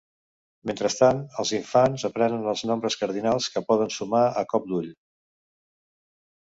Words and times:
Mentrestant, 0.69 1.19
els 1.43 1.51
infants 1.57 2.05
aprenen 2.11 2.49
els 2.55 2.65
nombres 2.71 2.99
cardinals 3.03 3.51
que 3.57 3.67
poden 3.69 3.95
sumar 3.99 4.27
a 4.43 4.49
cop 4.55 4.69
d'ull. 4.73 4.93